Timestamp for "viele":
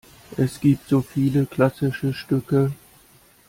1.03-1.45